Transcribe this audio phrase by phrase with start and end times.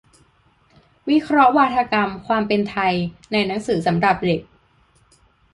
[1.09, 2.93] วิเคราะห์วาทกรรม "ความเป็นไทย"
[3.31, 4.41] ในหนังสือสำหรับเด็ก